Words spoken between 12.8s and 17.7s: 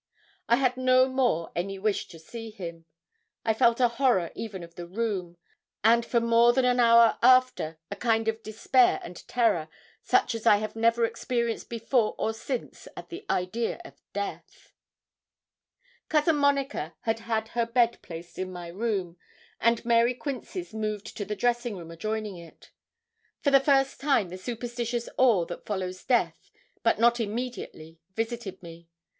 at the idea of death. Cousin Monica had had her